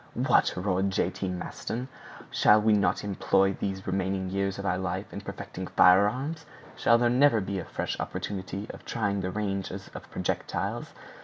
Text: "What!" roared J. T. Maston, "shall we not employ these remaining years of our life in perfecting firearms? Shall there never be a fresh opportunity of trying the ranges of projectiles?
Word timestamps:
"What!" 0.15 0.55
roared 0.57 0.89
J. 0.89 1.11
T. 1.11 1.27
Maston, 1.29 1.87
"shall 2.31 2.59
we 2.59 2.73
not 2.73 3.03
employ 3.03 3.53
these 3.53 3.85
remaining 3.85 4.31
years 4.31 4.57
of 4.57 4.65
our 4.65 4.79
life 4.79 5.13
in 5.13 5.21
perfecting 5.21 5.67
firearms? 5.67 6.43
Shall 6.75 6.97
there 6.97 7.07
never 7.07 7.39
be 7.39 7.59
a 7.59 7.65
fresh 7.65 7.99
opportunity 7.99 8.65
of 8.71 8.83
trying 8.83 9.21
the 9.21 9.29
ranges 9.29 9.91
of 9.93 10.09
projectiles? 10.09 10.93